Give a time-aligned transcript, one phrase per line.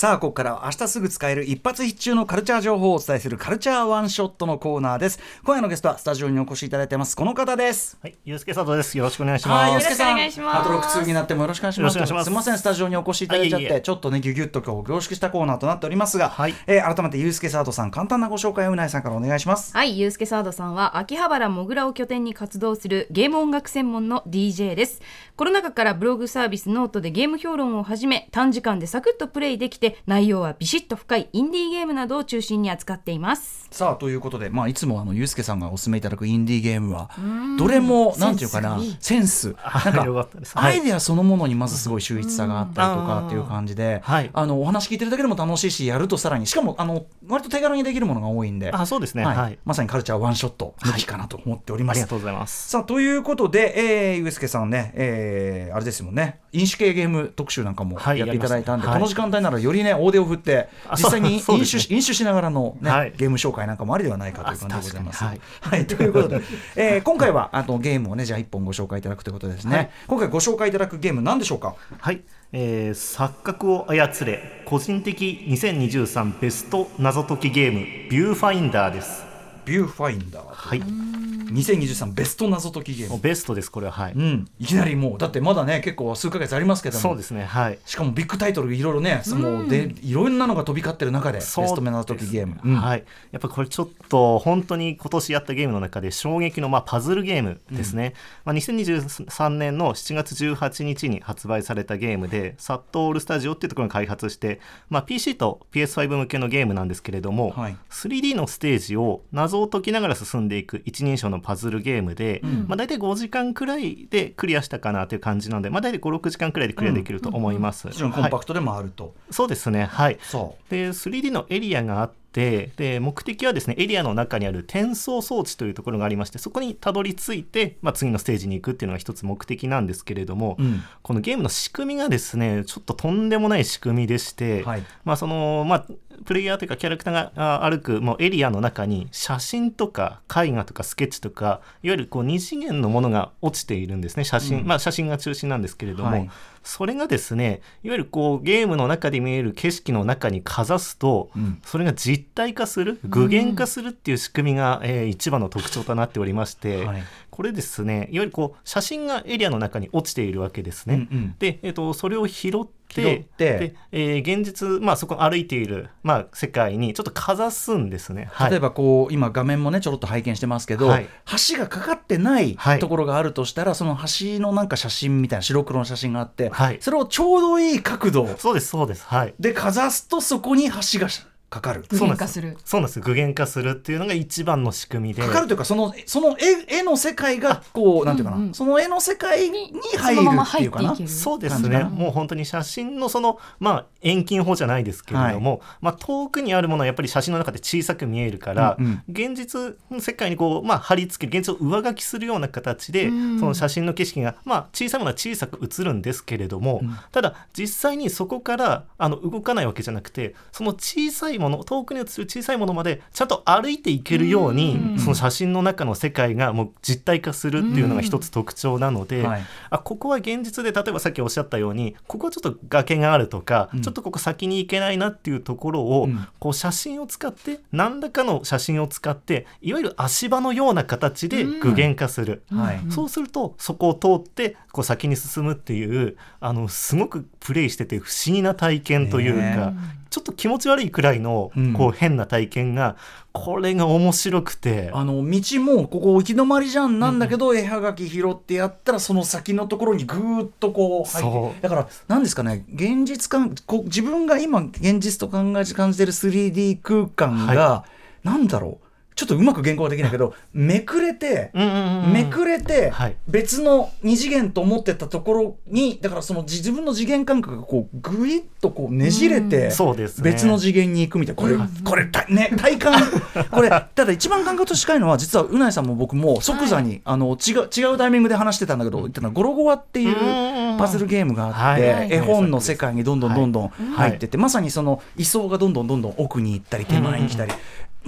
[0.00, 8.96] さあここからは明日すぐ使える一発必中のカルチャー情報をお伝えするカルチャーワンショットのコーナーです今夜のゲストはスタジオにお越しいただいてますこの方ですはい、ゆうすけ佐藤です。
[8.96, 9.62] よろしくお願いします。
[9.62, 11.94] はい、ゆうすけさん、よろしくお願いしますハートロック2になってもよろしくお願いします。
[11.96, 19.76] よろしくお願いしますすみません、スタジオにお越しいただいちゃって、ちょっとね、ぎゅぎゅっと今日凝縮したコーナーとなっておりますが、はいえー改めてゆうすけさとさん、簡単なご紹介をうないさんからお願いします。
[19.76, 25.02] はい、ゆうすけサードさんは秋葉原もぐらを拠点に活動するゲーム音楽専門の DJ です。
[25.36, 33.68] コロナ禍からブログサービスノートでゲーム評論を始め、短時間でサクッとプレイできて、内容はビシッと深いインディーゲームなどを中心に扱っています。
[33.70, 37.08] さあということで、まあ、いつもあのゆうすけさんがお勧めいただくインディーゲームは
[37.56, 44.30] どれもなんていうかなセンスなんかアイデアそのものにまずすごい秀逸さがあったりとかっていう感じで、はい。
[44.32, 49.24] あのお話聞いてるだけでも楽しいしやるとさらにしかもあの割と手軽にできるものが多いんであ、そうですね。
[49.24, 49.36] はい。
[49.36, 49.58] はい。
[49.64, 51.98] まさにカルチャーワンショットの日かなと思っております。
[51.98, 52.70] ありがとうございます。
[52.70, 56.40] さあということで、えー、ゆうすけさんね、えー、あれですもんね。
[56.52, 63.12] 飲酒系ゲーム特集なんかもはいやっていただいたんで、この時間帯ならよりね大手を振ってあ実際に飲酒,、飲酒しながらの、ねはい。
[63.16, 65.24] ゲーム紹介なんかもありではないかという感じでございます。
[65.24, 66.40] はい、ということで、
[66.76, 69.90] えー、今回はあのゲームをねじゃあ一本ご紹介いただくということですね、はい。
[70.06, 71.74] 今回ご紹介いただくゲーム何でしょうか？
[71.98, 72.22] はい。
[72.52, 77.78] えー、錯覚を操れ、個人的2023ベスト謎解きゲーム、
[78.10, 79.29] ビューファインダーです。
[79.70, 80.80] ビューファインダーはい。
[80.80, 83.92] 2023ベスト謎解きゲームもうベストです、これは。
[83.92, 84.12] はい。
[84.14, 87.44] うんいきなりもうだってまだね結構数ヶ月ありますけどもそうですね。
[87.44, 87.78] はい。
[87.86, 92.54] しかもビッグタイトルいろいろね、そのでいろんなのが飛び交ってる中でベスト謎解きゲーム。
[92.56, 119.14] ですはい、やっぱこれちょっと本当に今年やったゲームの中で衝撃のまあパズルゲームですね、まあ、2023年の7月18日に発売されたゲームでサットオールスタジオっていうところが開発して、まあ、PC と PS5 向けのゲームなんですけれども、はい 3D のステージを謎を解きながら進んでいく一人称のパズルゲームで、まあ、大体5時間くらいでクリアしたかなという感じなので、まあ、大体56時間くらいでクリアできると思います、もちろんコンパクトでもあると。
[119.30, 119.84] そうですね。
[119.84, 120.18] はい。
[120.22, 130.62] そで 3D のエリアがあってで目的はですねエリアの中にある転送装置というところがありましてそこにたどり着いて、まあ、次のステージに行くっていうのが一つ目的なんですけれども、う。
[130.62, 130.82] うん。
[131.02, 134.84] このゲームの仕組みがですねちょっととんでもない仕組みでして、はい。
[135.04, 135.86] まあそのまあ、
[136.24, 146.30] プレイヤーというかキャラクターがあ歩くもうエリアの中に写真とか絵画とかスケッチとかいわゆるこう二次元のものが落ちているんですね写真、うんまあ写真が中心なんですけれども、はい
[146.62, 157.02] それがですねいわゆるこうゲームの中で見える景色の中にかざすと、うんそれが実体化する具現化するっていう仕組みが、えー一番の特徴となっておりまして、はい。
[157.30, 161.08] これですねいわゆるこう写真がエリアの中に落ちているわけですね。
[161.10, 161.34] うんうん。
[161.38, 162.52] で、えー、とそれを拾っ
[162.88, 168.28] てで、えー現実、まあ、そこ歩いている、まあ、世界にちょっとかざすんですね。
[168.32, 168.50] はい。
[168.50, 171.08] 例えばこう今画面もねちょろっと拝見してますけど、はい。
[171.50, 172.78] 橋がかかってないはい。
[172.78, 176.78] ところがあるとしたら、その橋のなんか写真みたいな白黒の写真があって、はい。
[176.80, 179.04] それをちょうどいい角度そうですそうです。
[179.06, 179.34] はい。
[179.38, 181.08] でかざすとそこに橋が
[181.50, 181.84] かかる。
[181.88, 182.28] 具そうなんです。
[182.28, 182.56] 現化する。
[182.64, 183.00] そうなんです。
[183.00, 185.22] 具現化するっていうのが一番の仕組みで。
[185.22, 188.42] かかるというかそのその絵絵の世界がこうなんていうかな、うん。
[188.44, 190.96] うんその絵の世界に入るっていうかな。
[191.06, 191.82] そうですね。
[191.84, 199.02] もう本当に写真のそのまあ遠近法じゃないですけれども、まあ、遠くにあるものはやっぱり写真の中で小さく見えるから、うんうん。
[199.08, 203.40] 現実の世界にこう、まあ、貼り付ける現実を上書きするような形で、うん。
[203.40, 206.96] その写真の景色が、まあ、小さいものは小さく写るんですけれども、うん。
[207.12, 214.98] ただ実際にそこからあの動かないわけじゃなくてその小さいもの遠くに写る小さいものまでちゃんと歩いていけるように、うん。
[214.98, 219.42] その写真の中の世界がもう実体化するっていうのが一つ特徴なので、はい。
[219.70, 223.82] あここは現実で例えばさっきおっしゃったようにここはちょっと崖があるとか、うん。
[223.82, 226.26] ちょっとここ先に行けないなっていうところを、うん。
[226.38, 232.42] こう写真を使って何らかの写真を使っていわゆる足場のような形で具現化する。
[232.50, 232.80] はい。
[232.90, 239.72] そうするとそこを通ってこう先に進むっていうあのすごくプレイしてて不思議な体験というねか、
[240.10, 241.72] ちょっと気持ち悪いくらいのうん。
[241.72, 242.96] こう変な体験が
[243.32, 244.90] これが面白くて。
[244.92, 257.84] あの道もここ行き止まりじゃんなんだけど、絵はがき拾ってやったらその先のところにぐーっとこう入ってだから何ですかね現実感こう自分が今現実と考え感じてる 3D 空間が、
[258.24, 263.16] なんだろうちょっとうまく原稿ができないけどめくれて、めくれて、はい。
[263.28, 270.30] 別の二次元と思ってたところにだからその自分の次元感覚がこうぐいっとこうねじれて、そうですね。
[270.30, 271.42] 別の次元に行くみたいな。
[271.42, 272.94] これ、これたね体感。
[273.50, 282.12] これただ一番感覚と近いのは実はうないさんも僕も即座に、あの違う違うタイミングで話してたんだけど言ったのはゴロゴワっていううんパズルゲームがあって、はい。
[282.12, 283.68] 絵本の世界にどんどんどんどんは
[284.06, 287.52] い入ってて、まさにその位相がどんどんどんどん奥に行ったり手前に来たり。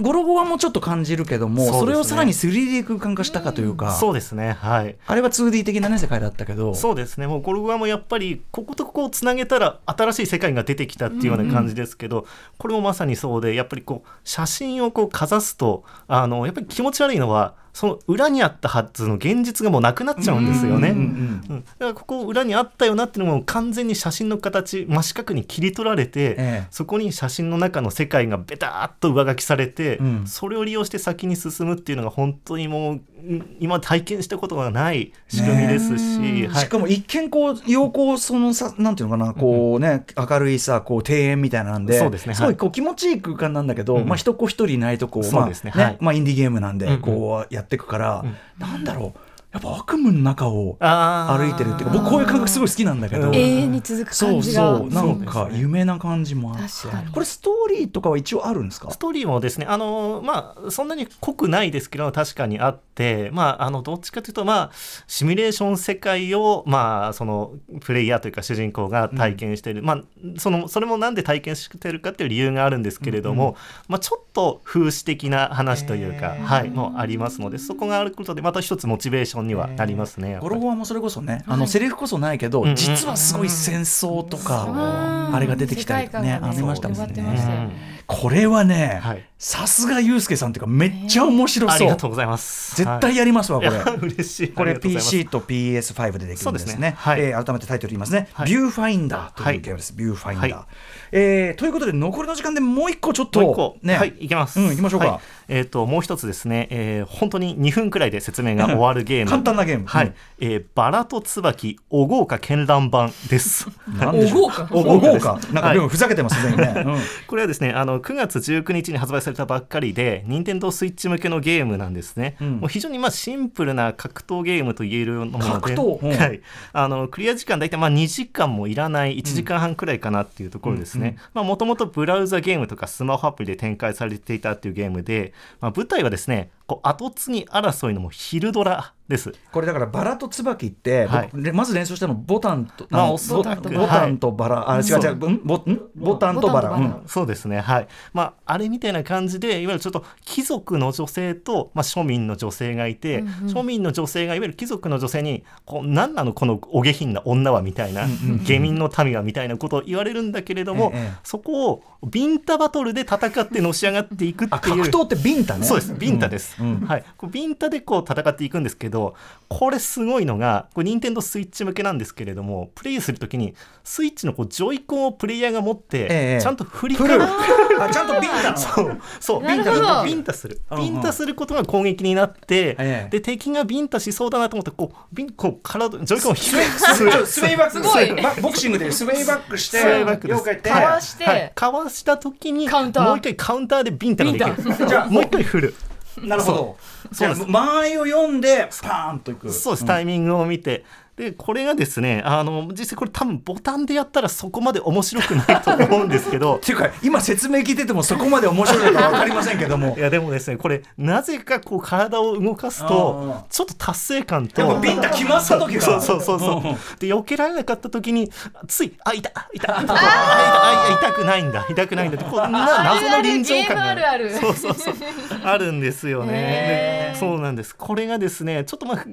[0.01, 1.91] ゴロゴワもちょっと感じるけどもそ,、ね。
[1.91, 4.53] れをさらに 3D 空間化したかというか、そうですね。
[4.53, 4.95] はい。
[5.05, 6.73] あれは 2D 的なね世界だったけど。
[6.73, 7.27] そうですね。
[7.27, 12.25] もうゴルゴワもやっぱりこことここをつなげたら新しい世界が出てきたっていうような感じですけど、
[12.57, 20.89] これもまさにそうでやっぱりこう写真をこうかざすとあのやっぱり気持ち悪いのはその裏にあったはずの現実がもうなくなっちゃうんですよね。
[20.89, 26.67] うんうんうんだからここ裏にあったよなっていうのも完全に写真の形真四角に切り取られて、ええ。
[26.71, 30.27] そこに写真の中の世界がベターっと上書きされて、うん。
[30.27, 36.61] それを利用して先に進むっていうのが本当にもううん今体験したことがない仕組みですし、はい。
[36.61, 42.45] しかも一見こう陽光そのさなんていうのかなこうね明るいさこう庭園みたいなんでそうですねはい。
[42.47, 44.07] ごいこう気持ちいい空間なんだけど、うん。
[44.07, 45.97] まあ人っ子一人いないとこうそうまあですねはい。
[45.99, 48.35] まあインディーゲームなんでこうやっていくから、うん。
[48.59, 49.19] なんだろう
[49.53, 53.27] やっぱ悪夢の中を歩いてるっていうか僕こういう感覚すごい好きなんだけど。
[53.27, 53.35] うん。
[53.35, 54.77] 永遠に続くそう感じが。
[54.79, 56.63] そうなんか夢な感じもあって。
[56.67, 57.11] 確かに。
[57.11, 58.89] これストーリーとかは一応あるんですか？
[58.89, 64.71] ストーリーもですね、あのまあ、そんなに濃くないですけど、確かにあって、まあ、あのどっちかというと、まあ、
[65.05, 70.03] シミュレーション世界を、まあ、そのプレイヤーというか、主人公が体験している、まあ、
[70.39, 73.55] そのそれもなんで体験してるかっていう理由があるんですけれども、
[73.87, 80.39] まあ、ちょっと風刺的な話というか、はい、もありますので、そこがあることで、また一つモチベーションにはなりますね。
[80.41, 81.59] ゴロゴワもそれこそね、あはい。
[81.59, 88.02] のセリフこそないけど、実はすごい戦争とか、うんあれが出てきたりとかねありましたもんね。
[88.07, 91.75] これはね、はいさすがユウスケさんっていうかめっちゃ面白そう。
[91.75, 92.77] ありがとうございます。
[92.77, 93.71] 絶対やりますわ、これ。
[94.01, 94.47] 嬉しい。
[94.53, 96.95] これ PC と PS5 でできるんですそうですねね。
[96.97, 98.29] はいえー改めてタイトル言いますね。
[98.31, 99.93] はいビューファインダーというゲームです。
[99.97, 100.53] ビューファインダー。
[100.53, 100.65] はい
[101.11, 104.61] えーということで残りの時間でもう一個ちょっともう一個、ね、はい、いきます。
[104.61, 109.29] うん行きましょうかはいえっ、と、もう一つですね、えー本当に2分くらいで説明が終わるゲーム。
[109.29, 113.67] 簡単なゲームはい、うんえーバラと椿、お豪華絢爛版です。
[113.99, 115.33] なんでしょうお豪華お豪華。
[115.33, 116.55] なんかはいでもふざけてますね。
[116.55, 116.97] ねうん
[117.27, 122.37] これはですね、あの9月19日に発売されたばっかりで、任天堂スイッチ向けのゲームなんですね。
[122.41, 122.51] うん。
[122.59, 126.05] もう非常にまあシンプルな格闘ゲームと言えるもので、格闘？
[126.05, 126.17] うん。
[126.17, 126.41] はい、
[126.73, 131.17] あのクリア時間大体まあ2時間もいらない1時間半くらいかなっていうところですね。
[131.33, 139.33] まあもともとブラウザゲームとかスマホアプリで展開されていたっていうゲームで、まあ、舞台はですね、こう後継ぎ争いのもう昼ドラです。
[139.51, 141.29] これだからバラと椿って、はい。
[141.33, 145.89] 僕まず連想したのボタンとまあボボタンとバラ、あ違う違ううんボん？
[145.93, 146.97] ボタンとバラボタンとバラ。
[146.99, 147.03] うん。
[147.05, 147.87] そうですね、はい。
[148.13, 153.33] まあ、あれみたいな感じでいわゆるちょっと貴族の女性と、まあ、庶民の女性がいて、うんうん。
[153.53, 161.01] 庶民の女性がいわゆる貴族の女性にこう何なのこのお下品な女はみたいな、うんうん下民の民はみたいなことを言われるんだけれども、ええ。
[161.01, 164.57] ええそこをビンタバトルで戦ってのし上がっていくっていう。
[164.57, 165.65] あ格闘ってビンタね。
[165.65, 166.51] そうです、ビンタです。
[166.51, 166.81] うんうん。
[166.81, 169.15] はい、こうビンタでこう戦っていくんですけど、
[169.49, 173.53] これすごいのが、これ任天堂スイッチ向けなんですけれども、プレイするときに
[173.83, 176.41] スイッチのこうジョイコンをプレイヤーが持って、ええ。
[176.41, 177.21] ちゃんと振りかる。
[177.23, 178.51] あちゃんとビンタ。
[178.51, 180.61] の そう、そう、ビンタ、ビンタする。
[180.77, 183.09] ビンタすることが攻撃になって、ええ。
[183.11, 187.71] で、敵がビンタしそうだなと思って、こう、ビン、こう、体、ジョイコンをスウェイスウェイスウェイバック。
[187.71, 188.21] すごい。
[188.21, 190.37] バボクシングでスウェイバックしてスウェイバックです。
[190.37, 190.69] よけて。
[190.69, 193.03] かわして、はい、かわした時に、カウンター。
[193.05, 194.87] もう一回カウンターでビンタができる。
[194.87, 195.75] じゃあもう一回振る。
[196.21, 196.77] なるほど。
[197.11, 197.29] そう。
[197.29, 199.51] ですじゃあ間合いを読んでパーンといく。
[199.51, 200.85] そうです、タイミングを見て。
[201.15, 206.55] でこれがですねあの実際これ多分ボタンでやったらそこまで面白くないと思うんですけど。
[206.57, 209.95] っていうか今説明聞いててもそこまで面白いのか分かりませんけども。
[209.97, 214.79] いやでもですねこれなぜかこう体を動かすあとちょっと達成感と。
[214.79, 216.49] ビンタ決まった時がそうそうそうそう。
[216.49, 218.31] うんうんで避けられなかった時に
[218.67, 223.83] ついあ痛い痛い 痛い痛いあ痛くないんだ痛くないんだってこうな謎の臨場感が。
[223.83, 224.39] あるあるゲームあるある。
[224.39, 224.95] そうそうそう。
[225.43, 227.75] あるんですよへねそうなんです。
[227.75, 229.05] これがですねちょっとまあ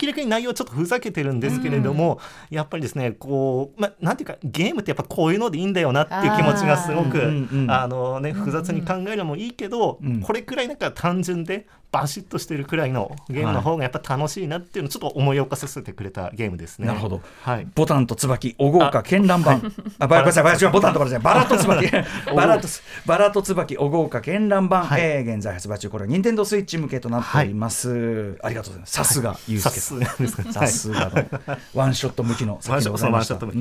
[0.00, 2.18] 明らかに内容はちょっとふざけてるんでですけれども、
[2.50, 7.20] やっぱりですねこう、ま、なんていうかゲームってやっぱこういうのでいいんだよなっていう気持ちがすごく
[7.68, 16.88] あの、ね、複雑に考えるのもいいけど、これくらいなんか単純でバシッとしてるくらいのゲームの方がやっぱ楽しいなっていうのをちょっと思い起こさせてくれたゲームですね。
[16.88, 17.20] なるほど。
[17.42, 17.68] はい。
[17.72, 21.90] ボタンと椿お豪華絢爛版あばごめんなさいボタンとバラじゃないバラと椿
[22.34, 22.68] バラと
[23.06, 25.00] バラと椿お豪華絢爛版、はい。
[25.00, 25.90] えー現在発売中。
[25.90, 28.92] これは任天堂スイッチ向けとなっております、ありがとうございます。
[28.92, 30.52] さすがゆうさすけさん。
[30.52, 31.58] さすがの。
[31.74, 32.60] ワンショット向きの。
[32.68, 33.58] ワンショット向き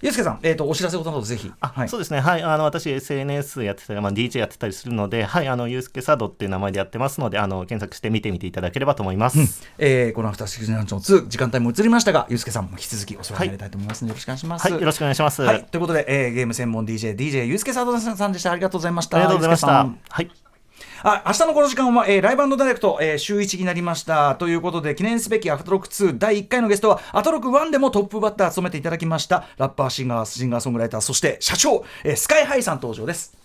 [0.00, 1.52] ゆうすけさん、えっ、とお知らせことなどぜひ。
[1.60, 1.88] あはい。
[1.88, 9.38] そうですね、はい、あの私、SNS やってたり、まあ、DJ やってたりするので、はい、あのユースケサドっていう名前でやってますので、あの検索して見てみていただければと思います。
[9.78, 14.62] えーこのアフターシックスジェネラション2時間帯も移りましたが、ゆうすけさんも引き続きお世話になりたいと思いますので、よろしくお願いします。
[14.62, 15.42] はい、よろしくお願いします。
[15.42, 18.52] はい、ということで、えーゲーム専門 DJ、DJ ゆうすけさんさんでした。
[18.52, 19.16] ありがとうございました。
[19.18, 19.66] ありがとうございました。
[20.08, 20.30] はい。
[21.02, 33.36] あ明日のこの時間は、えーライブダイレクト、えー週1になりましたということで記念すべきアフターロック2第1回のゲストはアトロック1でもトップバッター務めていただきましたラッパーシンガーシンガーソングライターそして社長、えースカイハイさん登場です